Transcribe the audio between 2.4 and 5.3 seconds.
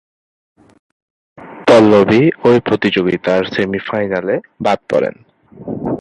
ঐ প্রতিযোগিতার সেমিফাইনালে বাদ পরেন।